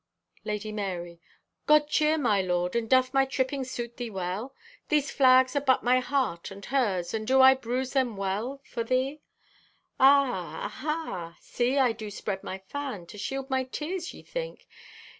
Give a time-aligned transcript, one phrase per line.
[0.43, 1.19] (Lady Marye)
[1.67, 4.55] "God cheer, my lord, and doth my tripping suit thee well?
[4.89, 8.83] These flags are but my heart and hers, and do I bruise them well for
[8.83, 9.21] thee?
[9.99, 11.37] Ah, aha!
[11.39, 13.05] See, I do spread my fan.
[13.05, 14.65] To shield my tears, ye think?